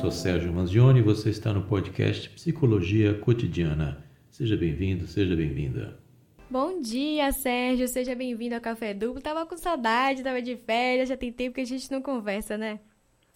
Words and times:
sou 0.00 0.10
Sérgio 0.10 0.52
Manzioni 0.52 0.98
e 0.98 1.02
você 1.02 1.30
está 1.30 1.54
no 1.54 1.62
podcast 1.62 2.28
Psicologia 2.28 3.14
Cotidiana. 3.14 4.04
Seja 4.30 4.54
bem-vindo, 4.54 5.06
seja 5.06 5.34
bem-vinda. 5.34 5.98
Bom 6.50 6.82
dia, 6.82 7.32
Sérgio. 7.32 7.88
Seja 7.88 8.14
bem-vindo 8.14 8.54
ao 8.54 8.60
Café 8.60 8.92
Duplo. 8.92 9.22
Tava 9.22 9.46
com 9.46 9.56
saudade, 9.56 10.22
tava 10.22 10.42
de 10.42 10.54
férias, 10.54 11.08
já 11.08 11.16
tem 11.16 11.32
tempo 11.32 11.54
que 11.54 11.62
a 11.62 11.66
gente 11.66 11.90
não 11.90 12.02
conversa, 12.02 12.58
né? 12.58 12.78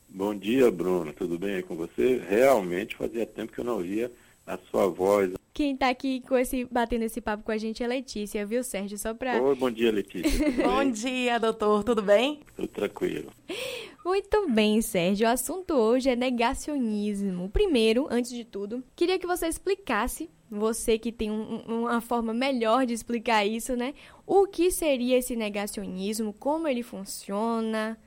Bom 0.07 0.35
dia, 0.35 0.71
Bruno. 0.71 1.15
Tudo 1.15 1.39
bem 1.39 1.63
com 1.63 1.77
você? 1.77 2.21
Realmente 2.29 2.95
fazia 2.95 3.25
tempo 3.25 3.53
que 3.53 3.61
eu 3.61 3.65
não 3.65 3.77
ouvia 3.77 4.13
a 4.47 4.59
sua 4.71 4.87
voz. 4.87 5.33
Quem 5.55 5.73
está 5.73 5.89
aqui 5.89 6.21
com 6.21 6.37
esse, 6.37 6.67
batendo 6.67 7.05
esse 7.05 7.23
papo 7.23 7.43
com 7.43 7.53
a 7.53 7.59
gente 7.59 7.83
é 7.83 7.87
Letícia, 7.87 8.45
viu, 8.45 8.63
Sérgio? 8.63 8.99
Só 8.99 9.15
para. 9.15 9.41
Oi, 9.41 9.55
bom 9.55 9.71
dia, 9.71 9.91
Letícia. 9.91 10.51
bom 10.63 10.91
dia, 10.91 11.39
doutor. 11.41 11.83
Tudo 11.85 12.03
bem? 12.03 12.41
Tudo 12.55 12.69
tranquilo. 12.69 13.33
Muito 14.05 14.49
bem, 14.49 14.81
Sérgio. 14.81 15.27
O 15.27 15.31
assunto 15.31 15.75
hoje 15.75 16.09
é 16.09 16.17
negacionismo. 16.17 17.51
Primeiro, 17.51 18.09
antes 18.11 18.31
de 18.31 18.45
tudo, 18.45 18.83
queria 18.97 19.19
que 19.19 19.27
você 19.27 19.47
explicasse, 19.47 20.31
você 20.51 20.99
que 20.99 21.13
tem 21.13 21.31
um, 21.31 21.85
uma 21.85 22.01
forma 22.01 22.33
melhor 22.33 22.87
de 22.87 22.95
explicar 22.95 23.45
isso, 23.45 23.77
né? 23.77 23.95
O 24.27 24.47
que 24.47 24.71
seria 24.71 25.19
esse 25.19 25.37
negacionismo, 25.37 26.33
como 26.33 26.67
ele 26.67 26.83
funciona. 26.83 27.99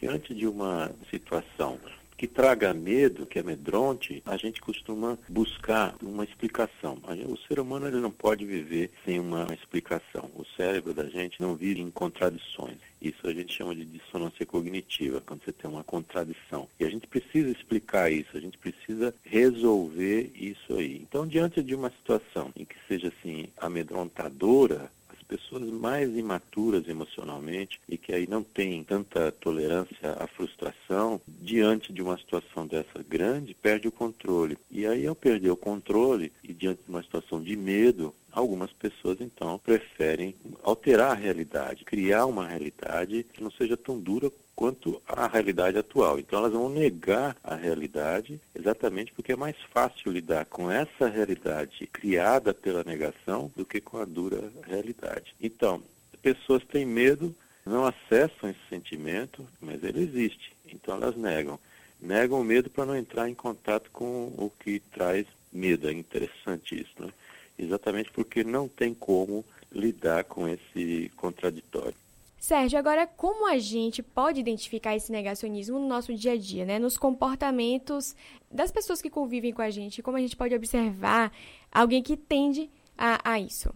Diante 0.00 0.34
de 0.34 0.46
uma 0.46 0.90
situação 1.10 1.78
que 2.18 2.26
traga 2.26 2.74
medo, 2.74 3.24
que 3.24 3.38
amedronte, 3.38 4.20
a 4.26 4.36
gente 4.36 4.60
costuma 4.60 5.16
buscar 5.28 5.94
uma 6.02 6.24
explicação. 6.24 6.98
O 7.28 7.36
ser 7.46 7.60
humano 7.60 7.86
ele 7.86 8.00
não 8.00 8.10
pode 8.10 8.44
viver 8.44 8.90
sem 9.04 9.20
uma 9.20 9.46
explicação. 9.54 10.28
O 10.34 10.44
cérebro 10.56 10.92
da 10.92 11.04
gente 11.04 11.40
não 11.40 11.54
vive 11.54 11.80
em 11.80 11.90
contradições. 11.92 12.76
Isso 13.00 13.24
a 13.24 13.32
gente 13.32 13.54
chama 13.54 13.72
de 13.72 13.84
dissonância 13.84 14.44
cognitiva, 14.44 15.22
quando 15.24 15.44
você 15.44 15.52
tem 15.52 15.70
uma 15.70 15.84
contradição. 15.84 16.68
E 16.80 16.84
a 16.84 16.90
gente 16.90 17.06
precisa 17.06 17.50
explicar 17.50 18.10
isso, 18.10 18.36
a 18.36 18.40
gente 18.40 18.58
precisa 18.58 19.14
resolver 19.22 20.32
isso 20.34 20.74
aí. 20.74 21.00
Então, 21.08 21.24
diante 21.24 21.62
de 21.62 21.76
uma 21.76 21.90
situação 21.90 22.50
em 22.56 22.64
que 22.64 22.74
seja 22.88 23.12
assim 23.20 23.46
amedrontadora, 23.56 24.90
pessoas 25.28 25.62
mais 25.70 26.16
imaturas 26.16 26.88
emocionalmente 26.88 27.78
e 27.88 27.98
que 27.98 28.12
aí 28.12 28.26
não 28.26 28.42
têm 28.42 28.82
tanta 28.82 29.30
tolerância 29.30 30.12
à 30.18 30.26
frustração, 30.26 31.20
diante 31.28 31.92
de 31.92 32.02
uma 32.02 32.16
situação 32.16 32.66
dessa 32.66 33.02
grande, 33.06 33.54
perde 33.54 33.86
o 33.86 33.92
controle. 33.92 34.56
E 34.70 34.86
aí, 34.86 35.06
ao 35.06 35.14
perder 35.14 35.50
o 35.50 35.56
controle 35.56 36.32
e 36.42 36.52
diante 36.54 36.82
de 36.82 36.90
uma 36.90 37.02
situação 37.02 37.42
de 37.42 37.54
medo, 37.54 38.14
Algumas 38.30 38.70
pessoas, 38.72 39.20
então, 39.20 39.58
preferem 39.58 40.34
alterar 40.62 41.10
a 41.10 41.14
realidade, 41.14 41.84
criar 41.84 42.26
uma 42.26 42.46
realidade 42.46 43.26
que 43.32 43.42
não 43.42 43.50
seja 43.50 43.76
tão 43.76 43.98
dura 43.98 44.30
quanto 44.58 45.00
a 45.06 45.28
realidade 45.28 45.78
atual. 45.78 46.18
Então, 46.18 46.40
elas 46.40 46.52
vão 46.52 46.68
negar 46.68 47.36
a 47.44 47.54
realidade 47.54 48.40
exatamente 48.52 49.12
porque 49.12 49.30
é 49.30 49.36
mais 49.36 49.54
fácil 49.72 50.10
lidar 50.10 50.46
com 50.46 50.68
essa 50.68 51.06
realidade 51.06 51.86
criada 51.86 52.52
pela 52.52 52.82
negação 52.82 53.52
do 53.54 53.64
que 53.64 53.80
com 53.80 53.98
a 53.98 54.04
dura 54.04 54.52
realidade. 54.66 55.32
Então, 55.40 55.80
pessoas 56.20 56.64
têm 56.64 56.84
medo, 56.84 57.32
não 57.64 57.86
acessam 57.86 58.50
esse 58.50 58.58
sentimento, 58.68 59.46
mas 59.60 59.84
ele 59.84 60.02
existe. 60.02 60.56
Então, 60.66 60.96
elas 60.96 61.14
negam. 61.14 61.56
Negam 62.00 62.40
o 62.40 62.44
medo 62.44 62.68
para 62.68 62.84
não 62.84 62.96
entrar 62.96 63.28
em 63.28 63.34
contato 63.34 63.88
com 63.92 64.34
o 64.36 64.50
que 64.58 64.80
traz 64.80 65.24
medo. 65.52 65.88
É 65.88 65.92
interessante 65.92 66.80
isso, 66.80 66.94
né? 66.98 67.12
exatamente 67.56 68.10
porque 68.10 68.42
não 68.42 68.66
tem 68.66 68.92
como 68.92 69.44
lidar 69.70 70.24
com 70.24 70.48
esse 70.48 71.12
contraditório. 71.14 71.94
Sérgio, 72.38 72.78
agora 72.78 73.06
como 73.06 73.48
a 73.48 73.58
gente 73.58 74.02
pode 74.02 74.38
identificar 74.38 74.94
esse 74.94 75.10
negacionismo 75.10 75.78
no 75.78 75.88
nosso 75.88 76.14
dia 76.14 76.32
a 76.32 76.36
dia, 76.36 76.64
né? 76.64 76.78
nos 76.78 76.96
comportamentos 76.96 78.14
das 78.50 78.70
pessoas 78.70 79.02
que 79.02 79.10
convivem 79.10 79.52
com 79.52 79.60
a 79.60 79.70
gente, 79.70 80.02
como 80.02 80.16
a 80.16 80.20
gente 80.20 80.36
pode 80.36 80.54
observar 80.54 81.32
alguém 81.70 82.02
que 82.02 82.16
tende 82.16 82.70
a, 82.96 83.32
a 83.32 83.40
isso? 83.40 83.74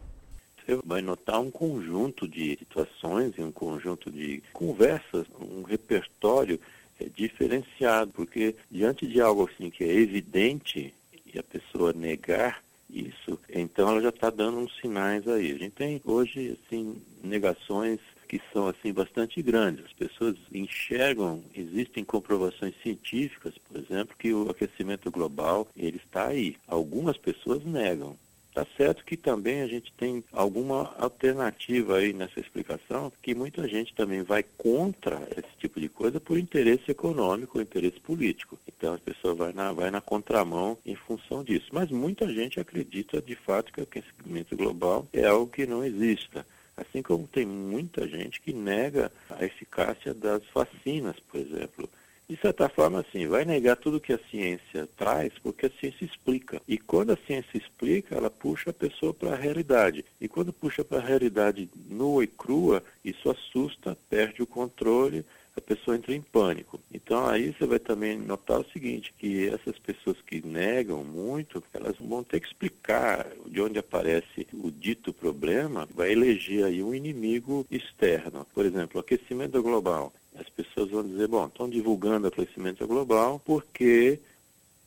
Você 0.65 0.79
vai 0.85 1.03
notar 1.03 1.41
um 1.41 1.51
conjunto 1.51 2.29
de 2.29 2.57
situações 2.57 3.35
e 3.37 3.43
um 3.43 3.51
conjunto 3.51 4.11
de 4.13 4.41
conversas, 4.53 5.27
um 5.41 5.63
repertório 5.63 6.61
é, 7.01 7.07
diferenciado, 7.07 8.13
porque 8.13 8.55
diante 8.71 9.09
de 9.09 9.21
algo 9.21 9.51
assim 9.53 9.71
que 9.71 9.83
é 9.83 9.93
evidente 9.93 10.95
e 11.27 11.37
a 11.37 11.43
pessoa 11.43 11.93
negar, 11.93 12.63
isso, 12.89 13.41
então 13.49 13.89
ela 13.89 14.03
já 14.03 14.11
está 14.11 14.29
dando 14.29 14.59
uns 14.59 14.77
sinais 14.79 15.27
aí. 15.27 15.51
A 15.51 15.59
gente 15.59 15.71
tem 15.71 16.01
hoje, 16.05 16.59
assim, 16.67 17.01
negações 17.25 17.99
que 18.33 18.41
são 18.51 18.67
assim 18.67 18.95
bastante 18.95 19.43
grandes. 19.43 19.85
As 19.85 19.93
pessoas 19.93 20.37
enxergam, 20.51 21.45
existem 21.55 22.03
comprovações 22.03 22.73
científicas, 22.83 23.53
por 23.59 23.79
exemplo, 23.79 24.17
que 24.19 24.33
o 24.33 24.49
aquecimento 24.49 25.11
global 25.11 25.69
ele 25.77 25.99
está 25.99 26.29
aí. 26.29 26.57
Algumas 26.67 27.19
pessoas 27.19 27.63
negam. 27.63 28.17
Tá 28.55 28.67
certo 28.77 29.05
que 29.05 29.19
também 29.19 29.61
a 29.61 29.67
gente 29.67 29.93
tem 29.93 30.25
alguma 30.33 30.95
alternativa 30.99 31.99
aí 31.99 32.15
nessa 32.15 32.41
explicação, 32.41 33.13
que 33.21 33.35
muita 33.35 33.69
gente 33.69 33.95
também 33.95 34.23
vai 34.23 34.43
contra 34.43 35.21
esse 35.37 35.55
tipo 35.59 35.79
de 35.79 35.91
coisa 35.91 36.19
por 36.19 36.39
interesse 36.39 36.91
econômico, 36.91 37.61
interesse 37.61 38.01
político. 38.01 38.59
Então 38.67 38.95
a 38.95 38.99
pessoa 38.99 39.35
vai 39.35 39.53
na, 39.53 39.73
vai 39.73 39.91
na 39.91 40.01
contramão 40.01 40.79
em 40.87 40.95
função 40.95 41.45
disso. 41.45 41.69
Mas 41.71 41.91
muita 41.91 42.27
gente 42.33 42.59
acredita 42.59 43.21
de 43.21 43.37
fato 43.37 43.71
que 43.71 43.81
o 43.81 43.85
aquecimento 43.85 44.57
global 44.57 45.07
é 45.13 45.27
algo 45.27 45.51
que 45.51 45.67
não 45.67 45.85
exista. 45.85 46.47
Assim 46.77 47.03
como 47.03 47.27
tem 47.27 47.47
muita 47.47 48.07
gente 48.09 48.41
que 48.41 48.53
nega 48.53 49.13
a 49.31 49.45
eficácia 49.45 50.15
das 50.15 50.43
vacinas, 50.55 51.19
por 51.21 51.41
exemplo 51.41 51.89
de 52.33 52.39
certa 52.39 52.67
forma, 52.67 53.01
assim, 53.01 53.27
vai 53.27 53.45
negar 53.45 53.77
tudo 53.77 54.01
que 54.01 54.11
a 54.11 54.19
ciência 54.31 54.89
traz, 54.97 55.35
porque 55.43 55.67
a 55.67 55.71
ciência 55.71 56.07
explica. 56.07 56.63
E 56.67 56.79
quando 56.79 57.13
a 57.13 57.19
ciência 57.27 57.59
explica, 57.59 58.15
ela 58.15 58.31
puxa 58.31 58.71
a 58.71 58.73
pessoa 58.73 59.13
para 59.13 59.33
a 59.33 59.37
realidade. 59.37 60.03
E 60.19 60.27
quando 60.27 60.51
puxa 60.51 60.83
para 60.83 60.97
a 60.97 61.07
realidade 61.07 61.69
nua 61.91 62.25
e 62.25 62.27
crua, 62.27 62.83
isso 63.05 63.29
assusta, 63.29 63.99
perde 64.09 64.43
o 64.43 64.47
controle, 64.47 65.27
a 65.57 65.61
pessoa 65.61 65.97
entra 65.97 66.15
em 66.15 66.21
pânico. 66.21 66.81
Então 66.93 67.27
aí 67.27 67.53
você 67.53 67.67
vai 67.67 67.79
também 67.79 68.19
notar 68.19 68.61
o 68.61 68.71
seguinte, 68.73 69.13
que 69.19 69.49
essas 69.49 69.79
pessoas 69.79 70.17
que 70.23 70.45
negam 70.47 71.05
muito, 71.05 71.63
elas 71.75 71.97
vão 71.99 72.25
ter 72.25 72.41
que 72.41 72.47
explicar 72.47 73.27
de 73.47 73.61
onde 73.61 73.79
aparece 73.79 74.47
o 74.53 74.71
dito 74.71 75.13
problema, 75.13 75.89
vai 75.95 76.13
eleger 76.13 76.65
aí 76.65 76.83
um 76.83 76.95
inimigo 76.95 77.67
externo. 77.71 78.47
Por 78.55 78.65
exemplo, 78.65 79.01
aquecimento 79.01 79.63
global. 79.63 80.13
As 80.35 80.49
pessoas 80.49 80.91
vão 80.91 81.07
dizer, 81.07 81.29
bom, 81.29 81.47
estão 81.47 81.69
divulgando 81.69 82.27
aquecimento 82.27 82.87
global 82.87 83.41
porque 83.45 84.19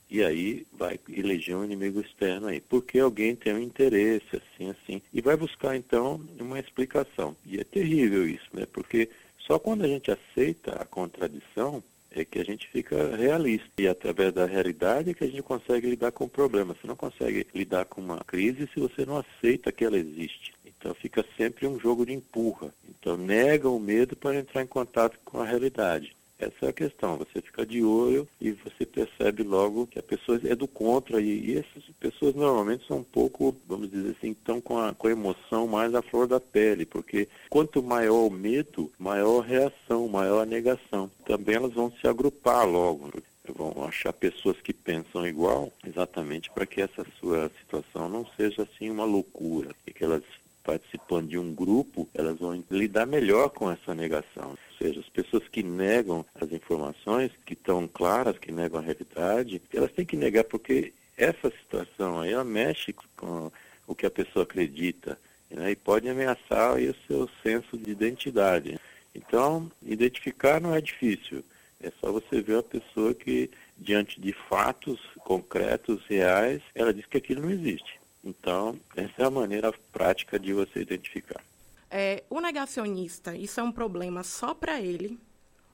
e 0.09 0.23
aí 0.23 0.65
vai 0.71 0.99
eleger 1.09 1.55
um 1.55 1.63
inimigo 1.63 1.99
externo 1.99 2.47
aí, 2.47 2.61
porque 2.61 2.99
alguém 2.99 3.35
tem 3.35 3.53
um 3.53 3.59
interesse, 3.59 4.35
assim, 4.35 4.69
assim, 4.69 5.01
e 5.11 5.19
vai 5.19 5.35
buscar 5.35 5.75
então 5.75 6.21
uma 6.39 6.59
explicação. 6.59 7.35
E 7.45 7.59
é 7.59 7.63
terrível 7.63 8.27
isso, 8.27 8.47
né? 8.53 8.67
Porque 8.71 9.09
só 9.45 9.59
quando 9.59 9.83
a 9.83 9.87
gente 9.87 10.11
aceita 10.11 10.71
a 10.73 10.85
contradição 10.85 11.83
é 12.11 12.23
que 12.23 12.39
a 12.39 12.45
gente 12.45 12.67
fica 12.69 13.15
realista. 13.15 13.69
E 13.77 13.87
através 13.87 14.33
da 14.33 14.45
realidade 14.45 15.09
é 15.09 15.13
que 15.13 15.23
a 15.23 15.27
gente 15.27 15.43
consegue 15.43 15.89
lidar 15.89 16.11
com 16.11 16.23
o 16.23 16.29
problema. 16.29 16.73
Você 16.73 16.87
não 16.87 16.95
consegue 16.95 17.45
lidar 17.53 17.85
com 17.85 18.01
uma 18.01 18.23
crise 18.23 18.69
se 18.73 18.79
você 18.79 19.05
não 19.05 19.17
aceita 19.17 19.71
que 19.71 19.83
ela 19.83 19.97
existe. 19.97 20.53
Então 20.65 20.93
fica 20.93 21.25
sempre 21.35 21.67
um 21.67 21.79
jogo 21.79 22.05
de 22.05 22.13
empurra. 22.13 22.73
Então 22.87 23.17
nega 23.17 23.69
o 23.69 23.79
medo 23.79 24.15
para 24.15 24.37
entrar 24.37 24.61
em 24.61 24.67
contato 24.67 25.19
com 25.25 25.41
a 25.41 25.45
realidade. 25.45 26.14
Essa 26.37 26.65
é 26.65 26.69
a 26.69 26.73
questão. 26.73 27.17
Você 27.17 27.41
fica 27.41 27.65
de 27.65 27.83
olho 27.83 28.27
e 28.39 28.51
você 28.51 28.85
percebe 28.85 29.43
logo 29.43 29.87
que 29.87 29.97
a 29.97 30.03
pessoa 30.03 30.39
é 30.43 30.55
do 30.55 30.67
contra. 30.67 31.21
E, 31.21 31.51
e 31.51 31.57
essas 31.57 31.83
pessoas 31.99 32.35
normalmente 32.35 32.85
são 32.87 32.97
um 32.97 33.03
pouco, 33.03 33.55
vamos 33.67 33.89
dizer 33.89 34.15
assim, 34.17 34.31
estão 34.31 34.59
com 34.59 34.77
a, 34.77 34.93
com 34.93 35.07
a 35.07 35.11
emoção 35.11 35.67
mais 35.67 35.95
à 35.95 36.01
flor 36.01 36.27
da 36.27 36.39
pele, 36.39 36.85
porque 36.85 37.27
quanto 37.49 37.81
maior 37.81 38.27
o 38.27 38.31
medo, 38.31 38.91
maior 38.99 39.43
a 39.43 39.47
reação, 39.47 40.07
maior 40.07 40.41
a 40.41 40.45
negação. 40.45 41.09
Também 41.25 41.55
elas 41.55 41.73
vão 41.73 41.91
se 41.91 42.07
agrupar 42.07 42.67
logo 42.67 43.11
vão 43.53 43.85
achar 43.85 44.11
pessoas 44.13 44.59
que 44.61 44.73
pensam 44.73 45.27
igual, 45.27 45.71
exatamente 45.85 46.49
para 46.51 46.65
que 46.65 46.81
essa 46.81 47.05
sua 47.19 47.51
situação 47.59 48.09
não 48.09 48.25
seja 48.35 48.63
assim 48.63 48.89
uma 48.89 49.05
loucura, 49.05 49.75
e 49.85 49.93
que 49.93 50.03
elas 50.03 50.23
participando 50.65 51.29
de 51.29 51.37
um 51.37 51.53
grupo, 51.53 52.09
elas 52.13 52.39
vão 52.39 52.63
lidar 52.71 53.05
melhor 53.05 53.49
com 53.49 53.71
essa 53.71 53.93
negação. 53.93 54.49
Ou 54.49 54.77
seja, 54.77 54.99
as 54.99 55.09
pessoas 55.09 55.47
que 55.47 55.61
negam 55.61 56.25
as 56.33 56.51
informações, 56.51 57.31
que 57.45 57.53
estão 57.53 57.87
claras, 57.87 58.37
que 58.39 58.51
negam 58.51 58.79
a 58.79 58.83
realidade, 58.83 59.61
elas 59.71 59.91
têm 59.91 60.05
que 60.05 60.17
negar 60.17 60.43
porque 60.43 60.91
essa 61.15 61.51
situação 61.51 62.19
aí, 62.19 62.33
ela 62.33 62.43
mexe 62.43 62.93
com 63.15 63.51
o 63.87 63.95
que 63.95 64.05
a 64.05 64.11
pessoa 64.11 64.43
acredita 64.43 65.17
né, 65.49 65.71
e 65.71 65.75
pode 65.75 66.09
ameaçar 66.09 66.75
aí, 66.75 66.89
o 66.89 66.95
seu 67.07 67.29
senso 67.43 67.77
de 67.77 67.91
identidade. 67.91 68.79
Então, 69.13 69.71
identificar 69.83 70.59
não 70.59 70.75
é 70.75 70.81
difícil. 70.81 71.43
É 71.81 71.91
só 72.01 72.11
você 72.11 72.41
ver 72.41 72.57
a 72.57 72.63
pessoa 72.63 73.13
que, 73.13 73.49
diante 73.77 74.19
de 74.19 74.33
fatos 74.49 74.99
concretos, 75.19 76.03
reais, 76.07 76.61
ela 76.73 76.93
diz 76.93 77.05
que 77.05 77.17
aquilo 77.17 77.43
não 77.43 77.51
existe. 77.51 77.99
Então, 78.25 78.75
essa 78.95 79.13
é 79.19 79.23
a 79.23 79.29
maneira 79.29 79.71
prática 79.93 80.39
de 80.39 80.51
você 80.51 80.79
identificar. 80.79 81.43
É, 81.91 82.23
o 82.29 82.41
negacionista, 82.41 83.35
isso 83.37 83.59
é 83.59 83.63
um 83.63 83.71
problema 83.71 84.23
só 84.23 84.53
para 84.55 84.81
ele 84.81 85.19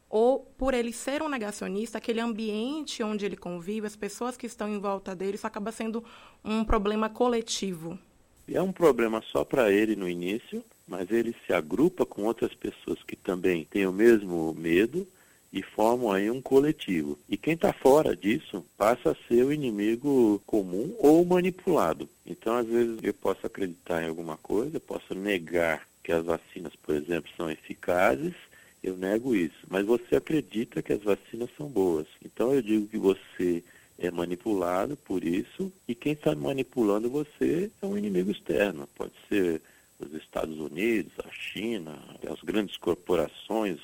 ou 0.10 0.40
por 0.58 0.74
ele 0.74 0.92
ser 0.92 1.24
um 1.24 1.30
negacionista, 1.30 1.98
aquele 1.98 2.20
ambiente 2.20 3.02
onde 3.02 3.26
ele 3.26 3.38
convive, 3.38 3.88
as 3.88 3.96
pessoas 3.96 4.36
que 4.36 4.46
estão 4.46 4.68
em 4.68 4.78
volta 4.78 5.16
dele, 5.16 5.36
isso 5.36 5.48
acaba 5.48 5.72
sendo 5.72 6.04
um 6.44 6.66
problema 6.66 7.10
coletivo. 7.10 7.98
É 8.46 8.62
um 8.62 8.74
problema 8.74 9.22
só 9.32 9.46
para 9.46 9.72
ele 9.72 9.96
no 9.96 10.10
início, 10.10 10.62
mas 10.86 11.10
ele 11.10 11.34
se 11.48 11.54
agrupa 11.54 12.06
com 12.06 12.24
outras 12.24 12.54
pessoas 12.54 13.02
que 13.04 13.16
também 13.16 13.64
têm 13.64 13.88
o 13.88 13.94
mesmo 13.94 14.54
medo 14.54 15.08
e 15.52 15.62
formam 15.62 16.12
aí 16.12 16.32
um 16.32 16.42
coletivo. 16.42 17.18
E 17.28 17.36
quem 17.36 17.54
está 17.54 17.74
fora 17.74 18.16
disso 18.16 18.66
passa 18.78 19.12
a 19.12 19.16
ser 19.28 19.44
o 19.44 19.52
inimigo 19.52 20.42
comum 20.46 20.96
ou 21.00 21.26
manipulado. 21.26 22.08
Então, 22.26 22.56
às 22.56 22.68
vezes, 22.68 23.00
eu 23.04 23.14
posso 23.14 23.46
acreditar 23.46 24.02
em 24.02 24.08
alguma 24.08 24.38
coisa, 24.38 24.80
posso 24.80 25.14
negar 25.14 25.86
que 26.04 26.12
as 26.12 26.24
vacinas, 26.24 26.74
por 26.82 26.96
exemplo, 26.96 27.30
são 27.36 27.52
eficazes, 27.52 28.34
eu 28.82 28.96
nego 28.96 29.36
isso. 29.36 29.60
Mas 29.70 29.86
você 29.86 30.16
acredita 30.16 30.82
que 30.82 30.94
as 30.94 31.04
vacinas 31.04 31.50
são 31.58 31.68
boas. 31.68 32.08
Então, 32.26 32.54
eu 32.54 32.62
digo 32.62 32.88
que 32.88 32.98
você 32.98 33.64
é 34.00 34.10
manipulado 34.10 34.98
por 34.98 35.24
isso, 35.24 35.72
e 35.88 35.94
quem 35.94 36.14
está 36.14 36.34
manipulando 36.34 37.10
você 37.10 37.70
é 37.82 37.86
um 37.86 37.98
inimigo 37.98 38.32
externo. 38.32 38.88
Pode 38.96 39.14
ser 39.30 39.62
os 40.00 40.14
Estados 40.16 40.58
Unidos, 40.58 41.12
a 41.24 41.32
China, 41.32 42.00
as 42.28 42.42
grandes 42.42 42.76
corporações, 42.78 43.80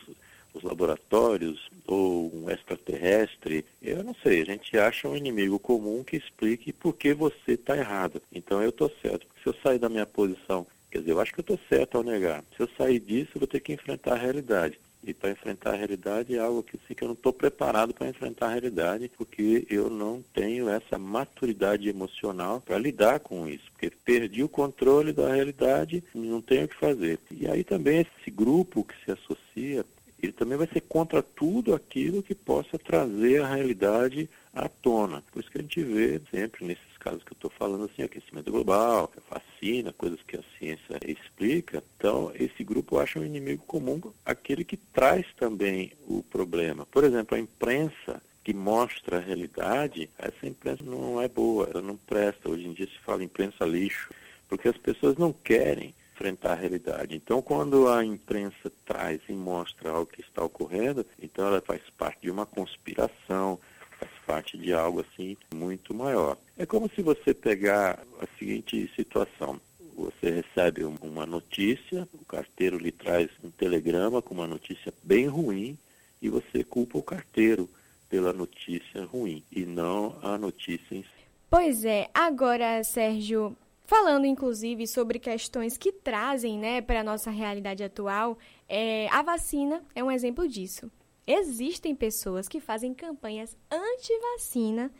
laboratórios 0.67 1.69
ou 1.85 2.31
um 2.35 2.49
extraterrestre, 2.49 3.65
eu 3.81 4.03
não 4.03 4.15
sei, 4.21 4.41
a 4.41 4.45
gente 4.45 4.77
acha 4.77 5.07
um 5.07 5.15
inimigo 5.15 5.57
comum 5.57 6.03
que 6.03 6.17
explique 6.17 6.73
por 6.73 6.93
que 6.93 7.13
você 7.13 7.53
está 7.53 7.77
errado. 7.77 8.21
Então 8.31 8.61
eu 8.61 8.69
estou 8.69 8.91
certo, 9.01 9.25
porque 9.25 9.41
se 9.41 9.49
eu 9.49 9.55
sair 9.63 9.79
da 9.79 9.89
minha 9.89 10.05
posição, 10.05 10.67
quer 10.91 10.99
dizer, 10.99 11.11
eu 11.11 11.19
acho 11.19 11.33
que 11.33 11.39
eu 11.39 11.53
estou 11.53 11.59
certo 11.69 11.97
ao 11.97 12.03
negar. 12.03 12.43
Se 12.55 12.61
eu 12.61 12.69
sair 12.77 12.99
disso, 12.99 13.31
eu 13.35 13.39
vou 13.39 13.47
ter 13.47 13.59
que 13.59 13.73
enfrentar 13.73 14.13
a 14.13 14.17
realidade. 14.17 14.79
E 15.03 15.13
para 15.13 15.31
enfrentar 15.31 15.73
a 15.73 15.77
realidade 15.77 16.35
é 16.35 16.39
algo 16.39 16.61
que, 16.61 16.75
assim, 16.75 16.93
que 16.93 17.01
eu 17.01 17.07
não 17.07 17.13
estou 17.13 17.31
preparado 17.31 17.93
para 17.93 18.09
enfrentar 18.09 18.47
a 18.47 18.51
realidade, 18.51 19.09
porque 19.17 19.65
eu 19.69 19.89
não 19.89 20.21
tenho 20.33 20.67
essa 20.67 20.97
maturidade 20.97 21.87
emocional 21.87 22.59
para 22.59 22.77
lidar 22.77 23.21
com 23.21 23.47
isso. 23.47 23.63
Porque 23.71 23.89
perdi 24.03 24.43
o 24.43 24.49
controle 24.49 25.13
da 25.13 25.33
realidade 25.33 26.03
e 26.13 26.17
não 26.17 26.41
tenho 26.41 26.65
o 26.65 26.67
que 26.67 26.75
fazer. 26.75 27.19
E 27.31 27.47
aí 27.47 27.63
também 27.63 27.99
esse 27.99 28.29
grupo 28.29 28.83
que 28.83 28.95
se 29.05 29.11
associa 29.11 29.85
ele 30.21 30.31
também 30.31 30.57
vai 30.57 30.67
ser 30.67 30.81
contra 30.81 31.21
tudo 31.21 31.75
aquilo 31.75 32.23
que 32.23 32.33
possa 32.33 32.77
trazer 32.79 33.41
a 33.41 33.55
realidade 33.55 34.29
à 34.53 34.67
tona. 34.67 35.23
Por 35.31 35.41
isso 35.41 35.51
que 35.51 35.59
a 35.59 35.61
gente 35.61 35.83
vê 35.83 36.19
sempre 36.31 36.65
nesses 36.65 36.97
casos 36.97 37.23
que 37.23 37.31
eu 37.31 37.35
estou 37.35 37.51
falando 37.51 37.85
assim, 37.85 38.01
aquecimento 38.01 38.51
global, 38.51 39.11
vacina, 39.29 39.93
coisas 39.93 40.19
que 40.23 40.37
a 40.37 40.43
ciência 40.57 40.99
explica. 41.05 41.83
Então, 41.97 42.31
esse 42.35 42.63
grupo 42.63 42.97
acha 42.97 43.19
um 43.19 43.25
inimigo 43.25 43.63
comum 43.67 44.01
aquele 44.25 44.63
que 44.63 44.77
traz 44.77 45.25
também 45.35 45.91
o 46.07 46.23
problema. 46.23 46.85
Por 46.87 47.03
exemplo, 47.03 47.37
a 47.37 47.39
imprensa 47.39 48.21
que 48.43 48.53
mostra 48.53 49.17
a 49.17 49.21
realidade, 49.21 50.09
essa 50.17 50.47
imprensa 50.47 50.83
não 50.83 51.21
é 51.21 51.27
boa, 51.27 51.69
ela 51.69 51.81
não 51.81 51.97
presta. 51.97 52.49
Hoje 52.49 52.65
em 52.65 52.73
dia 52.73 52.87
se 52.87 52.97
fala 52.99 53.23
imprensa 53.23 53.65
lixo, 53.65 54.09
porque 54.49 54.69
as 54.69 54.77
pessoas 54.77 55.17
não 55.17 55.31
querem 55.31 55.93
enfrentar 56.17 56.53
a 56.53 56.55
realidade. 56.55 57.15
Então, 57.15 57.41
quando 57.41 57.87
a 57.87 58.03
imprensa 58.03 58.71
traz 58.85 59.21
e 59.29 59.33
mostra 59.33 59.91
algo 59.91 60.11
que 60.11 60.21
está 60.21 60.43
ocorrendo, 60.43 61.05
então 61.21 61.47
ela 61.47 61.61
faz 61.61 61.81
parte 61.95 62.21
de 62.23 62.31
uma 62.31 62.45
conspiração, 62.45 63.59
faz 63.99 64.11
parte 64.25 64.57
de 64.57 64.73
algo 64.73 65.01
assim 65.01 65.37
muito 65.53 65.93
maior. 65.93 66.35
É 66.57 66.65
como 66.65 66.89
se 66.89 67.03
você 67.03 67.33
pegar 67.33 67.99
a 68.19 68.27
seguinte 68.37 68.91
situação. 68.95 69.61
Você 69.95 70.29
recebe 70.29 70.83
uma 70.83 71.25
notícia, 71.25 72.07
o 72.13 72.25
carteiro 72.25 72.77
lhe 72.77 72.91
traz 72.91 73.29
um 73.43 73.49
telegrama 73.49 74.21
com 74.21 74.33
uma 74.33 74.47
notícia 74.47 74.93
bem 75.03 75.27
ruim 75.27 75.77
e 76.21 76.29
você 76.29 76.63
culpa 76.63 76.97
o 76.97 77.03
carteiro 77.03 77.69
pela 78.09 78.31
notícia 78.31 79.05
ruim 79.05 79.43
e 79.51 79.65
não 79.65 80.17
a 80.21 80.37
notícia 80.37 80.95
em 80.95 81.01
si. 81.01 81.09
Pois 81.49 81.83
é, 81.83 82.09
agora, 82.13 82.83
Sérgio, 82.83 83.55
Falando, 83.87 84.25
inclusive, 84.25 84.85
sobre 84.85 85.17
questões 85.17 85.77
que 85.77 85.93
trazem 85.93 86.59
né, 86.59 86.81
para 86.81 86.99
a 86.99 87.03
nossa 87.03 87.31
realidade 87.31 87.85
atual, 87.85 88.37
é, 88.67 89.07
a 89.07 89.21
vacina 89.21 89.81
é 89.95 90.03
um 90.03 90.11
exemplo 90.11 90.45
disso. 90.45 90.91
Existem 91.25 91.95
pessoas 91.95 92.49
que 92.49 92.59
fazem 92.59 92.93
campanhas 92.93 93.57
anti-vacina 93.71 94.91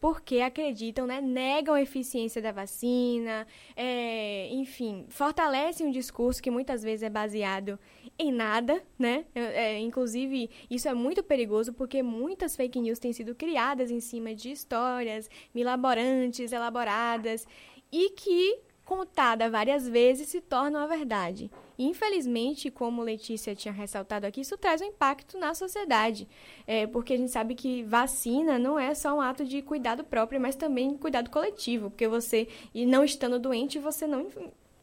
porque 0.00 0.40
acreditam, 0.40 1.06
né, 1.06 1.20
negam 1.20 1.74
a 1.74 1.80
eficiência 1.80 2.42
da 2.42 2.52
vacina, 2.52 3.46
é, 3.74 4.48
enfim, 4.52 5.06
fortalecem 5.08 5.86
um 5.86 5.90
discurso 5.90 6.42
que 6.42 6.50
muitas 6.50 6.82
vezes 6.82 7.04
é 7.04 7.08
baseado 7.08 7.78
em 8.18 8.30
nada, 8.30 8.82
né? 8.98 9.24
É, 9.34 9.78
inclusive, 9.78 10.50
isso 10.68 10.88
é 10.88 10.92
muito 10.92 11.22
perigoso 11.22 11.72
porque 11.72 12.02
muitas 12.02 12.54
fake 12.54 12.80
news 12.80 12.98
têm 12.98 13.14
sido 13.14 13.34
criadas 13.34 13.90
em 13.90 13.98
cima 13.98 14.34
de 14.34 14.50
histórias 14.50 15.30
milaborantes, 15.54 16.52
elaboradas 16.52 17.46
e 17.96 18.10
que, 18.10 18.58
contada 18.84 19.48
várias 19.48 19.88
vezes, 19.88 20.26
se 20.28 20.40
torna 20.40 20.80
uma 20.80 20.88
verdade. 20.88 21.48
infelizmente, 21.78 22.70
como 22.70 23.02
Letícia 23.02 23.54
tinha 23.54 23.72
ressaltado 23.72 24.26
aqui, 24.26 24.40
isso 24.40 24.56
traz 24.56 24.80
um 24.80 24.84
impacto 24.84 25.38
na 25.38 25.54
sociedade, 25.54 26.28
é, 26.66 26.86
porque 26.86 27.14
a 27.14 27.16
gente 27.16 27.30
sabe 27.30 27.54
que 27.54 27.82
vacina 27.84 28.58
não 28.58 28.78
é 28.78 28.94
só 28.94 29.14
um 29.14 29.20
ato 29.20 29.44
de 29.44 29.62
cuidado 29.62 30.04
próprio, 30.04 30.40
mas 30.40 30.56
também 30.56 30.96
cuidado 30.96 31.30
coletivo, 31.30 31.90
porque 31.90 32.08
você, 32.08 32.48
e 32.72 32.84
não 32.84 33.04
estando 33.04 33.38
doente, 33.38 33.78
você 33.78 34.06
não 34.06 34.28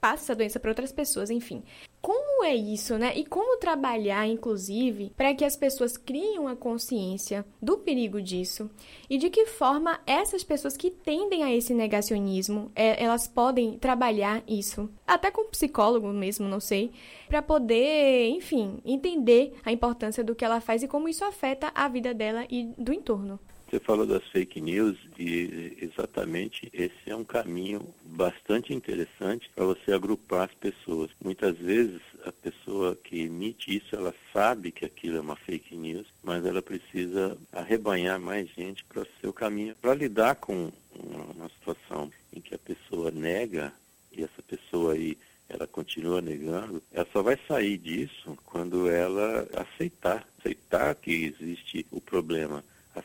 passa 0.02 0.32
a 0.32 0.36
doença 0.36 0.60
para 0.60 0.72
outras 0.72 0.92
pessoas, 0.92 1.30
enfim. 1.30 1.64
Como 2.02 2.44
é 2.44 2.56
isso, 2.56 2.98
né? 2.98 3.16
E 3.16 3.24
como 3.24 3.60
trabalhar, 3.60 4.28
inclusive, 4.28 5.14
para 5.16 5.36
que 5.36 5.46
as 5.46 5.56
pessoas 5.56 5.98
criem 5.98 6.48
a 6.48 6.56
consciência 6.56 7.46
do 7.62 7.78
perigo 7.78 8.20
disso 8.20 8.72
e 9.08 9.20
de 9.20 9.30
que 9.30 9.46
forma 9.46 10.00
essas 10.08 10.44
pessoas 10.44 10.76
que 10.76 10.90
tendem 10.90 11.44
a 11.44 11.54
esse 11.54 11.76
negacionismo, 11.76 12.72
é, 12.76 13.04
elas 13.04 13.28
podem 13.28 13.78
trabalhar 13.78 14.42
isso, 14.48 14.90
até 15.06 15.30
com 15.30 15.46
psicólogo 15.46 16.08
mesmo, 16.08 16.48
não 16.48 16.60
sei, 16.60 16.92
para 17.28 17.42
poder, 17.42 18.30
enfim, 18.30 18.80
entender 18.84 19.54
a 19.64 19.72
importância 19.72 20.24
do 20.24 20.34
que 20.34 20.44
ela 20.44 20.60
faz 20.60 20.82
e 20.82 20.88
como 20.88 21.08
isso 21.08 21.24
afeta 21.24 21.72
a 21.76 21.88
vida 21.88 22.16
dela 22.16 22.48
e 22.50 22.74
do 22.80 22.92
entorno. 22.92 23.40
Você 23.72 23.80
falou 23.80 24.06
das 24.06 24.28
fake 24.28 24.60
news 24.60 24.98
e 25.18 25.78
exatamente 25.82 26.70
esse 26.74 26.92
é 27.10 27.16
um 27.16 27.24
caminho 27.24 27.82
bastante 28.04 28.74
interessante 28.74 29.50
para 29.56 29.64
você 29.64 29.94
agrupar 29.94 30.50
as 30.50 30.54
pessoas. 30.56 31.10
Muitas 31.24 31.58
vezes 31.58 32.02
a 32.26 32.34
pessoa 32.34 32.98
que 33.02 33.22
emite 33.22 33.78
isso, 33.78 33.96
ela 33.96 34.14
sabe 34.34 34.74
que 34.74 34.84
aquilo 34.84 35.16
é 35.16 35.22
uma 35.22 35.38
fake 35.38 35.74
news, 35.78 36.06
mas 36.22 36.46
ela 36.46 36.62
precisa 36.62 37.38
arrebanhar 37.54 38.20
mais 38.20 38.50
gente 38.50 38.84
para 38.84 39.04
o 39.04 39.08
seu 39.22 39.32
caminho, 39.32 39.74
para 39.82 39.96
lidar 39.96 40.36
com 40.36 40.70
uma 40.94 41.48
situação 41.48 42.12
em 42.36 42.42
que 42.42 42.54
a 42.54 42.60
pessoa 42.60 43.10
nega 43.10 43.72
e 44.12 44.22
essa 44.22 44.42
pessoa 44.46 44.96
aí 44.96 45.18
ela 45.48 45.66
continua 45.66 46.22
negando, 46.22 46.84
ela 46.92 47.08
só 47.14 47.24
vai 47.24 47.40
sair 47.48 47.78
disso 47.78 48.38
quando 48.46 48.90
ela 48.90 49.48
aceitar, 49.54 50.28
aceitar 50.40 50.94
que 50.96 51.34
existe 51.40 51.86
o 51.90 52.02
problema 52.02 52.62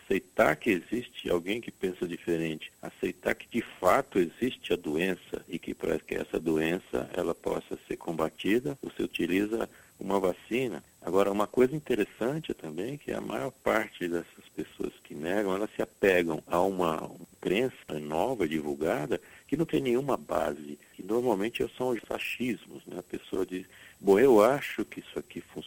aceitar 0.07 0.55
que 0.57 0.71
existe 0.71 1.29
alguém 1.29 1.61
que 1.61 1.71
pensa 1.71 2.07
diferente, 2.07 2.73
aceitar 2.81 3.35
que 3.35 3.49
de 3.49 3.61
fato 3.81 4.19
existe 4.19 4.73
a 4.73 4.77
doença 4.77 5.45
e 5.49 5.59
que 5.59 5.75
para 5.75 5.99
que 5.99 6.15
essa 6.15 6.39
doença 6.39 7.11
ela 7.13 7.35
possa 7.35 7.77
ser 7.89 7.97
combatida, 7.97 8.79
você 8.81 9.03
utiliza 9.03 9.69
uma 9.99 10.21
vacina. 10.21 10.83
Agora, 11.03 11.31
uma 11.31 11.47
coisa 11.47 11.75
interessante 11.75 12.53
também 12.53 12.95
é 12.95 12.97
que 12.97 13.13
a 13.13 13.21
maior 13.21 13.51
parte 13.51 14.09
dessas 14.09 14.49
pessoas 14.55 14.93
que 15.05 15.15
negam, 15.15 15.55
elas 15.55 15.71
se 15.75 15.83
apegam 15.83 16.43
a 16.47 16.61
uma 16.61 17.11
crença 17.41 17.99
nova, 18.01 18.49
divulgada, 18.49 19.21
que 19.47 19.57
não 19.57 19.65
tem 19.65 19.81
nenhuma 19.81 20.17
base, 20.17 20.79
que 20.95 21.03
normalmente 21.03 21.67
são 21.77 21.91
os 21.91 22.01
achismos. 22.11 22.85
Né? 22.87 22.99
A 22.99 23.03
pessoa 23.03 23.47
diz, 23.47 23.67
bom, 24.01 24.19
eu 24.19 24.43
acho 24.43 24.85
que 24.85 25.01
isso 25.01 25.19
aqui 25.19 25.41
funciona, 25.41 25.66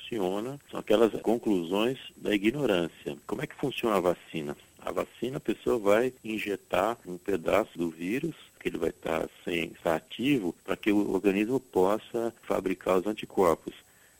são 0.69 0.79
aquelas 0.79 1.11
conclusões 1.21 1.97
da 2.17 2.33
ignorância. 2.33 3.17
Como 3.27 3.41
é 3.41 3.47
que 3.47 3.55
funciona 3.55 3.97
a 3.97 3.99
vacina? 3.99 4.57
A 4.81 4.91
vacina, 4.91 5.37
a 5.37 5.41
pessoa 5.41 5.77
vai 5.77 6.13
injetar 6.23 6.97
um 7.05 7.17
pedaço 7.17 7.77
do 7.77 7.89
vírus, 7.89 8.35
que 8.59 8.69
ele 8.69 8.77
vai 8.77 8.89
estar 8.89 9.29
sem 9.43 9.65
estar 9.65 9.95
ativo, 9.95 10.55
para 10.63 10.75
que 10.75 10.91
o 10.91 11.13
organismo 11.13 11.59
possa 11.59 12.33
fabricar 12.43 12.97
os 12.97 13.05
anticorpos. 13.07 13.73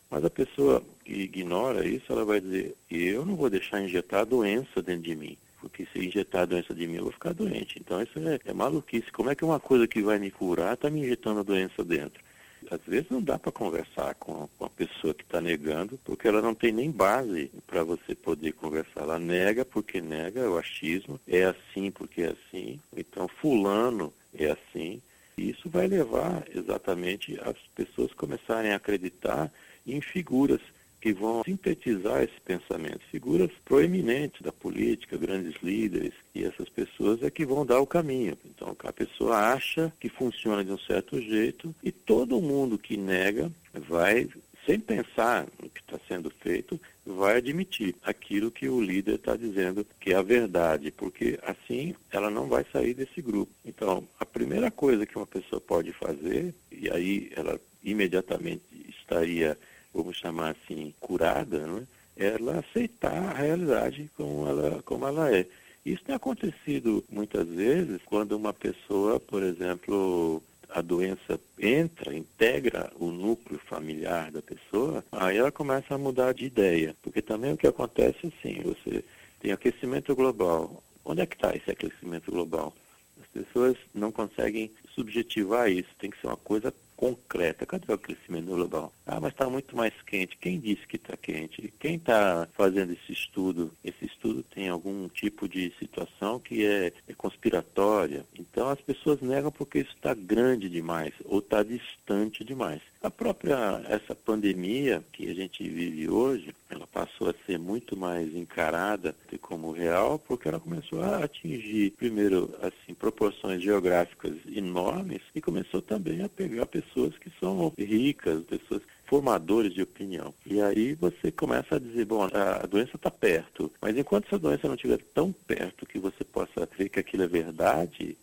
Mas 0.09 0.23
a 0.25 0.29
pessoa 0.29 0.83
que 1.05 1.13
ignora 1.13 1.87
isso, 1.87 2.11
ela 2.11 2.25
vai 2.25 2.41
dizer, 2.41 2.75
eu 2.89 3.25
não 3.25 3.35
vou 3.35 3.49
deixar 3.49 3.81
injetar 3.81 4.21
a 4.21 4.25
doença 4.25 4.81
dentro 4.81 5.03
de 5.03 5.15
mim 5.15 5.37
porque 5.59 5.85
se 5.91 5.99
injetar 5.99 6.43
a 6.43 6.45
doença 6.45 6.73
de 6.73 6.87
mim 6.87 6.95
eu 6.95 7.03
vou 7.03 7.11
ficar 7.11 7.33
doente. 7.33 7.79
Então 7.79 8.01
isso 8.01 8.17
é, 8.19 8.39
é 8.45 8.53
maluquice. 8.53 9.11
Como 9.11 9.29
é 9.29 9.35
que 9.35 9.43
uma 9.43 9.59
coisa 9.59 9.87
que 9.87 10.01
vai 10.01 10.17
me 10.17 10.31
curar 10.31 10.73
está 10.73 10.89
me 10.89 11.01
injetando 11.01 11.41
a 11.41 11.43
doença 11.43 11.83
dentro? 11.83 12.23
Às 12.71 12.81
vezes 12.85 13.09
não 13.09 13.21
dá 13.21 13.39
para 13.39 13.51
conversar 13.51 14.13
com, 14.15 14.47
a 14.59 14.69
pessoa 14.69 15.13
que 15.13 15.23
está 15.23 15.41
negando, 15.41 15.99
porque 16.03 16.27
ela 16.27 16.41
não 16.41 16.53
tem 16.53 16.71
nem 16.71 16.91
base 16.91 17.51
para 17.65 17.83
você 17.83 18.13
poder 18.13 18.53
conversar. 18.53 19.01
Ela 19.01 19.19
nega 19.19 19.65
porque 19.65 19.99
nega, 19.99 20.41
é 20.41 20.47
o 20.47 20.57
achismo, 20.57 21.19
é 21.27 21.45
assim 21.45 21.89
porque 21.89 22.21
é 22.21 22.27
assim, 22.27 22.79
então 22.95 23.27
fulano 23.27 24.13
é 24.33 24.51
assim. 24.51 25.01
E 25.37 25.49
isso 25.49 25.69
vai 25.69 25.87
levar 25.87 26.43
exatamente 26.53 27.39
as 27.41 27.57
pessoas 27.73 28.13
começarem 28.13 28.71
a 28.71 28.75
acreditar 28.75 29.51
em 29.87 29.99
figuras 30.01 30.61
que 30.99 31.13
vão 31.13 31.43
sintetizar 31.43 32.23
esse 32.23 32.39
pensamento. 32.45 32.99
Figuras 33.11 33.51
proeminentes 33.65 34.41
da 34.41 34.51
política, 34.51 35.17
grandes 35.17 35.55
líderes, 35.61 36.13
e 36.35 36.43
essas 36.43 36.69
pessoas 36.69 37.23
é 37.23 37.29
que 37.29 37.45
vão 37.45 37.65
dar 37.65 37.79
o 37.79 37.87
caminho. 37.87 38.37
Então, 38.45 38.75
a 38.83 38.93
pessoa 38.93 39.53
acha 39.53 39.91
que 39.99 40.09
funciona 40.09 40.63
de 40.63 40.71
um 40.71 40.77
certo 40.77 41.19
jeito 41.21 41.73
e 41.83 41.91
todo 41.91 42.41
mundo 42.41 42.77
que 42.77 42.97
nega 42.97 43.51
vai 43.87 44.27
sem 44.69 44.79
pensar 44.79 45.47
no 45.59 45.67
que 45.67 45.79
está 45.79 45.99
sendo 46.07 46.29
feito, 46.29 46.79
vai 47.03 47.37
admitir 47.37 47.95
aquilo 48.03 48.51
que 48.51 48.69
o 48.69 48.79
líder 48.79 49.15
está 49.15 49.35
dizendo 49.35 49.83
que 49.99 50.13
é 50.13 50.15
a 50.15 50.21
verdade, 50.21 50.91
porque 50.91 51.39
assim 51.41 51.95
ela 52.11 52.29
não 52.29 52.47
vai 52.47 52.63
sair 52.71 52.93
desse 52.93 53.19
grupo. 53.19 53.51
Então, 53.65 54.07
a 54.19 54.25
primeira 54.25 54.69
coisa 54.69 55.07
que 55.07 55.17
uma 55.17 55.25
pessoa 55.25 55.59
pode 55.59 55.91
fazer, 55.93 56.53
e 56.71 56.87
aí 56.91 57.31
ela 57.35 57.59
imediatamente 57.83 58.61
estaria, 58.99 59.57
vamos 59.93 60.17
chamar 60.17 60.55
assim, 60.55 60.93
curada, 60.99 61.65
né? 61.65 61.87
ela 62.19 62.59
aceitar 62.59 63.13
a 63.13 63.33
realidade 63.33 64.09
como 64.15 64.45
ela, 64.47 64.81
como 64.83 65.07
ela 65.07 65.33
é. 65.33 65.45
Isso 65.85 66.03
tem 66.03 66.13
acontecido 66.13 67.03
muitas 67.09 67.47
vezes 67.47 68.01
quando 68.05 68.33
uma 68.33 68.53
pessoa, 68.53 69.19
por 69.19 69.41
exemplo, 69.41 70.43
a 70.69 70.81
doença 70.81 71.39
entra, 71.57 72.13
integra 72.13 72.91
o 72.99 73.09
núcleo 73.09 73.59
familiar 73.59 74.31
da 74.31 74.41
pessoa, 74.41 75.03
aí 75.11 75.37
ela 75.37 75.51
começa 75.51 75.95
a 75.95 75.97
mudar 75.97 76.33
de 76.33 76.45
ideia. 76.45 76.95
Porque 77.01 77.21
também 77.21 77.53
o 77.53 77.57
que 77.57 77.67
acontece 77.67 78.27
assim, 78.27 78.61
você 78.61 79.03
tem 79.39 79.51
aquecimento 79.51 80.13
global. 80.15 80.83
Onde 81.03 81.21
é 81.21 81.25
que 81.25 81.35
está 81.35 81.55
esse 81.55 81.71
aquecimento 81.71 82.29
global? 82.29 82.75
As 83.19 83.27
pessoas 83.27 83.77
não 83.95 84.11
conseguem 84.11 84.69
subjetivar 84.93 85.71
isso, 85.71 85.89
tem 85.97 86.11
que 86.11 86.19
ser 86.19 86.27
uma 86.27 86.37
coisa 86.37 86.73
concreta. 86.99 87.65
Cadê 87.65 87.93
o 87.93 87.97
crescimento 87.97 88.47
global? 88.47 88.91
Ah, 89.07 89.21
mas 89.21 89.31
está 89.31 89.49
muito 89.49 89.73
mais 89.73 89.93
quente. 90.05 90.37
Quem 90.37 90.59
disse 90.59 90.85
que 90.85 90.97
está 90.97 91.15
quente? 91.15 91.73
Quem 91.79 91.95
está 91.95 92.45
fazendo 92.51 92.91
esse 92.91 93.13
estudo? 93.13 93.71
Esse 93.81 94.05
estudo 94.05 94.43
tem 94.43 94.67
algum 94.67 95.07
tipo 95.07 95.47
de 95.47 95.73
situação 95.79 96.41
que 96.41 96.65
é, 96.65 96.91
é 97.07 97.13
conspiratória. 97.13 98.25
Então 98.37 98.67
as 98.67 98.81
pessoas 98.81 99.21
negam 99.21 99.49
porque 99.49 99.79
isso 99.79 99.93
está 99.95 100.13
grande 100.13 100.67
demais 100.67 101.13
ou 101.23 101.39
está 101.39 101.63
distante 101.63 102.43
demais. 102.43 102.81
A 103.01 103.09
própria 103.09 103.81
essa 103.87 104.13
pandemia 104.13 105.01
que 105.13 105.31
a 105.31 105.33
gente 105.33 105.63
vive 105.63 106.09
hoje, 106.09 106.53
ela 106.69 106.85
passou 106.85 107.29
a 107.29 107.33
ser 107.45 107.57
muito 107.57 107.95
mais 107.95 108.35
encarada 108.35 109.15
como 109.41 109.71
real 109.71 110.19
porque 110.19 110.49
ela 110.49 110.59
começou 110.59 111.01
a 111.01 111.23
atingir 111.23 111.91
primeiro 111.91 112.53
assim 112.61 112.93
proporções 112.93 113.63
geográficas 113.63 114.33
enormes 114.53 115.21
e 115.33 115.39
começou 115.39 115.81
também 115.81 116.21
a 116.23 116.27
pegar 116.27 116.65
pessoas 116.65 117.17
que 117.17 117.31
são 117.39 117.73
ricas, 117.77 118.43
pessoas 118.43 118.81
formadores 119.05 119.73
de 119.73 119.81
opinião. 119.81 120.33
E 120.45 120.61
aí 120.61 120.93
você 120.93 121.31
começa 121.31 121.77
a 121.77 121.79
dizer, 121.79 122.03
bom, 122.03 122.25
a 122.25 122.65
doença 122.67 122.97
está 122.97 123.09
perto, 123.09 123.71
mas 123.81 123.97
enquanto 123.97 124.27
essa 124.27 124.37
doença 124.37 124.67
não 124.67 124.75
estiver 124.75 124.99
tão 125.13 125.31
perto 125.31 125.85
que 125.85 125.99
você 125.99 126.25
possa 126.25 126.67
ver 126.77 126.89
que 126.89 126.99
aquilo 126.99 127.23
é 127.23 127.27
verdade, 127.27 128.17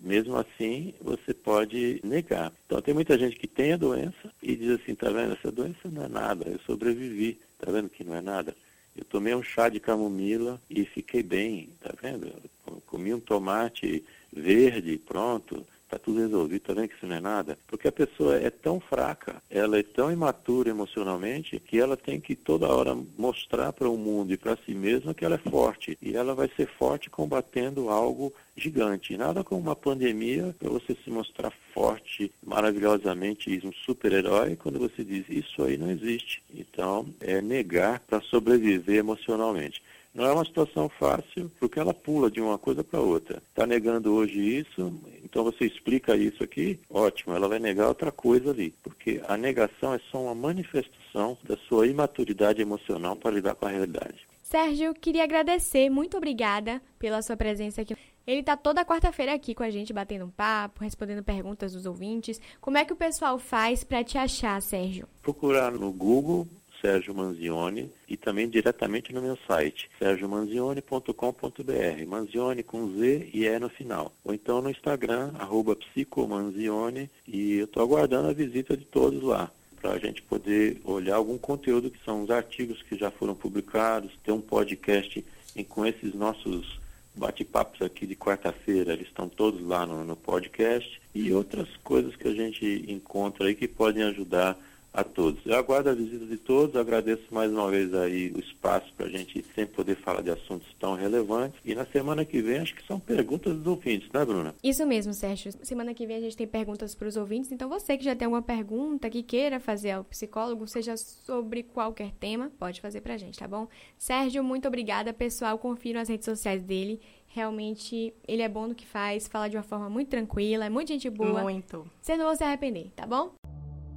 mesmo 0.00 0.36
assim, 0.36 0.94
você 1.00 1.32
pode 1.34 2.00
negar. 2.04 2.52
Então, 2.66 2.80
tem 2.80 2.94
muita 2.94 3.18
gente 3.18 3.36
que 3.36 3.46
tem 3.46 3.72
a 3.72 3.76
doença 3.76 4.32
e 4.42 4.54
diz 4.56 4.80
assim, 4.80 4.94
tá 4.94 5.10
vendo, 5.10 5.32
essa 5.32 5.50
doença 5.50 5.88
não 5.90 6.04
é 6.04 6.08
nada, 6.08 6.48
eu 6.48 6.58
sobrevivi, 6.60 7.38
tá 7.58 7.70
vendo 7.70 7.88
que 7.88 8.04
não 8.04 8.14
é 8.14 8.20
nada? 8.20 8.54
Eu 8.96 9.04
tomei 9.04 9.34
um 9.34 9.42
chá 9.42 9.68
de 9.68 9.78
camomila 9.78 10.60
e 10.70 10.84
fiquei 10.84 11.22
bem, 11.22 11.68
tá 11.80 11.92
vendo? 12.00 12.26
Eu 12.66 12.82
comi 12.86 13.12
um 13.12 13.20
tomate 13.20 14.02
verde, 14.32 14.98
pronto, 14.98 15.66
está 15.86 15.98
tudo 15.98 16.20
resolvido, 16.20 16.62
tá 16.62 16.74
vendo 16.74 16.88
que 16.88 16.96
isso 16.96 17.06
não 17.06 17.16
é 17.16 17.20
nada? 17.20 17.58
Porque 17.66 17.88
a 17.88 17.92
pessoa 17.92 18.36
é 18.36 18.50
tão 18.50 18.80
fraca, 18.80 19.40
ela 19.48 19.78
é 19.78 19.82
tão 19.82 20.12
imatura 20.12 20.68
emocionalmente, 20.68 21.60
que 21.60 21.78
ela 21.78 21.96
tem 21.96 22.20
que 22.20 22.34
toda 22.34 22.68
hora 22.68 22.96
mostrar 23.16 23.72
para 23.72 23.88
o 23.88 23.96
mundo 23.96 24.32
e 24.32 24.36
para 24.36 24.58
si 24.66 24.74
mesma 24.74 25.14
que 25.14 25.24
ela 25.24 25.36
é 25.36 25.50
forte. 25.50 25.96
E 26.02 26.16
ela 26.16 26.34
vai 26.34 26.50
ser 26.56 26.66
forte 26.66 27.08
combatendo 27.08 27.88
algo 27.88 28.32
gigante. 28.56 29.16
Nada 29.16 29.44
como 29.44 29.60
uma 29.60 29.76
pandemia 29.76 30.54
para 30.58 30.68
você 30.68 30.96
se 31.04 31.10
mostrar 31.10 31.52
forte, 31.72 32.32
maravilhosamente, 32.44 33.60
um 33.64 33.72
super-herói, 33.72 34.56
quando 34.56 34.78
você 34.78 35.04
diz 35.04 35.24
isso 35.28 35.62
aí 35.62 35.76
não 35.76 35.90
existe. 35.90 36.42
Então, 36.52 37.06
é 37.20 37.40
negar 37.40 38.00
para 38.00 38.20
sobreviver 38.22 38.96
emocionalmente. 38.96 39.82
Não 40.16 40.24
é 40.24 40.32
uma 40.32 40.46
situação 40.46 40.88
fácil, 40.88 41.52
porque 41.60 41.78
ela 41.78 41.92
pula 41.92 42.30
de 42.30 42.40
uma 42.40 42.56
coisa 42.56 42.82
para 42.82 42.98
outra. 42.98 43.36
Está 43.50 43.66
negando 43.66 44.14
hoje 44.14 44.40
isso, 44.40 44.98
então 45.22 45.44
você 45.44 45.66
explica 45.66 46.16
isso 46.16 46.42
aqui, 46.42 46.80
ótimo, 46.88 47.34
ela 47.34 47.46
vai 47.46 47.58
negar 47.58 47.88
outra 47.88 48.10
coisa 48.10 48.50
ali, 48.50 48.72
porque 48.82 49.20
a 49.28 49.36
negação 49.36 49.92
é 49.92 50.00
só 50.10 50.22
uma 50.22 50.34
manifestação 50.34 51.36
da 51.44 51.54
sua 51.68 51.86
imaturidade 51.86 52.62
emocional 52.62 53.14
para 53.14 53.30
lidar 53.30 53.56
com 53.56 53.66
a 53.66 53.68
realidade. 53.68 54.26
Sérgio, 54.42 54.94
queria 54.94 55.24
agradecer, 55.24 55.90
muito 55.90 56.16
obrigada 56.16 56.80
pela 56.98 57.20
sua 57.20 57.36
presença 57.36 57.82
aqui. 57.82 57.94
Ele 58.26 58.40
está 58.40 58.56
toda 58.56 58.86
quarta-feira 58.86 59.34
aqui 59.34 59.54
com 59.54 59.62
a 59.62 59.70
gente, 59.70 59.92
batendo 59.92 60.24
um 60.24 60.30
papo, 60.30 60.82
respondendo 60.82 61.22
perguntas 61.22 61.74
dos 61.74 61.84
ouvintes. 61.84 62.40
Como 62.58 62.78
é 62.78 62.86
que 62.86 62.92
o 62.92 62.96
pessoal 62.96 63.38
faz 63.38 63.84
para 63.84 64.02
te 64.02 64.16
achar, 64.16 64.62
Sérgio? 64.62 65.06
Procurar 65.20 65.72
no 65.72 65.92
Google 65.92 66.48
Sérgio 66.86 67.12
Manzioni 67.12 67.90
e 68.08 68.16
também 68.16 68.48
diretamente 68.48 69.12
no 69.12 69.20
meu 69.20 69.36
site, 69.44 69.90
sergiomanzioni.com.br, 69.98 72.06
Manzioni 72.06 72.62
com 72.62 72.96
Z 72.96 73.28
e 73.34 73.44
E 73.44 73.58
no 73.58 73.68
final. 73.68 74.12
Ou 74.24 74.32
então 74.32 74.62
no 74.62 74.70
Instagram, 74.70 75.32
arroba 75.36 75.74
psicomanzioni, 75.74 77.10
e 77.26 77.54
eu 77.54 77.64
estou 77.64 77.82
aguardando 77.82 78.28
a 78.28 78.32
visita 78.32 78.76
de 78.76 78.84
todos 78.84 79.20
lá 79.20 79.50
para 79.80 79.94
a 79.94 79.98
gente 79.98 80.22
poder 80.22 80.80
olhar 80.84 81.16
algum 81.16 81.36
conteúdo 81.36 81.90
que 81.90 81.98
são 82.04 82.22
os 82.22 82.30
artigos 82.30 82.80
que 82.82 82.96
já 82.96 83.10
foram 83.10 83.34
publicados, 83.34 84.12
ter 84.22 84.30
um 84.30 84.40
podcast 84.40 85.24
em, 85.56 85.64
com 85.64 85.84
esses 85.84 86.14
nossos 86.14 86.78
bate-papos 87.16 87.82
aqui 87.82 88.06
de 88.06 88.14
quarta-feira, 88.14 88.92
eles 88.92 89.08
estão 89.08 89.28
todos 89.28 89.60
lá 89.60 89.84
no, 89.84 90.04
no 90.04 90.14
podcast, 90.14 91.02
e 91.12 91.32
outras 91.32 91.68
coisas 91.82 92.14
que 92.14 92.28
a 92.28 92.34
gente 92.34 92.84
encontra 92.86 93.48
aí 93.48 93.56
que 93.56 93.66
podem 93.66 94.04
ajudar 94.04 94.56
a 94.96 95.04
todos. 95.04 95.44
Eu 95.44 95.56
aguardo 95.56 95.90
a 95.90 95.94
visita 95.94 96.24
de 96.24 96.38
todos, 96.38 96.74
agradeço 96.74 97.22
mais 97.30 97.52
uma 97.52 97.70
vez 97.70 97.92
aí 97.92 98.32
o 98.34 98.40
espaço 98.40 98.90
para 98.96 99.04
a 99.04 99.08
gente 99.10 99.44
sempre 99.54 99.76
poder 99.76 99.94
falar 99.96 100.22
de 100.22 100.30
assuntos 100.30 100.66
tão 100.80 100.94
relevantes. 100.94 101.60
E 101.62 101.74
na 101.74 101.84
semana 101.84 102.24
que 102.24 102.40
vem 102.40 102.60
acho 102.60 102.74
que 102.74 102.86
são 102.86 102.98
perguntas 102.98 103.54
dos 103.54 103.66
ouvintes, 103.66 104.10
né, 104.10 104.24
Bruna? 104.24 104.54
Isso 104.64 104.86
mesmo, 104.86 105.12
Sérgio. 105.12 105.52
Semana 105.62 105.92
que 105.92 106.06
vem 106.06 106.16
a 106.16 106.20
gente 106.20 106.36
tem 106.36 106.46
perguntas 106.46 106.94
para 106.94 107.06
os 107.06 107.16
ouvintes, 107.16 107.52
então 107.52 107.68
você 107.68 107.98
que 107.98 108.04
já 108.04 108.16
tem 108.16 108.24
alguma 108.24 108.40
pergunta 108.40 109.10
que 109.10 109.22
queira 109.22 109.60
fazer 109.60 109.90
ao 109.90 110.02
psicólogo, 110.02 110.66
seja 110.66 110.96
sobre 110.96 111.62
qualquer 111.62 112.12
tema, 112.12 112.50
pode 112.58 112.80
fazer 112.80 113.02
para 113.02 113.14
a 113.14 113.18
gente, 113.18 113.38
tá 113.38 113.46
bom? 113.46 113.68
Sérgio, 113.98 114.42
muito 114.42 114.66
obrigada, 114.66 115.12
pessoal. 115.12 115.58
Confira 115.58 116.00
as 116.00 116.08
redes 116.08 116.24
sociais 116.24 116.62
dele. 116.62 117.02
Realmente, 117.26 118.14
ele 118.26 118.40
é 118.40 118.48
bom 118.48 118.68
no 118.68 118.74
que 118.74 118.86
faz, 118.86 119.28
fala 119.28 119.46
de 119.48 119.58
uma 119.58 119.62
forma 119.62 119.90
muito 119.90 120.08
tranquila, 120.08 120.64
é 120.64 120.70
muito 120.70 120.88
gente 120.88 121.10
boa. 121.10 121.42
Muito. 121.42 121.86
Você 122.00 122.16
não 122.16 122.24
vai 122.24 122.36
se 122.36 122.44
arrepender, 122.44 122.90
tá 122.96 123.06
bom? 123.06 123.34